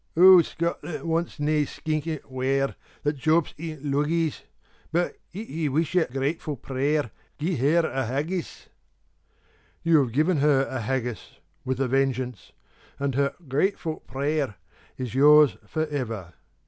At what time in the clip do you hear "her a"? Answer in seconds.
7.57-8.07, 10.37-10.81